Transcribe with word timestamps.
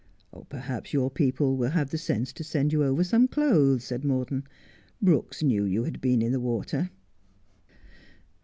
'Perhaps 0.49 0.93
your 0.93 1.11
people 1.11 1.55
will 1.55 1.69
have 1.69 1.91
the 1.91 1.97
sense 1.99 2.33
to 2.33 2.43
send 2.43 2.73
you 2.73 2.83
over 2.83 3.03
some 3.03 3.27
clothes,' 3.27 3.83
said 3.83 4.03
Morton. 4.03 4.45
'Brooks 4.99 5.43
knew 5.43 5.63
you 5.63 5.83
had 5.83 6.01
been 6.01 6.23
in 6.23 6.31
the 6.31 6.39
water.' 6.39 6.89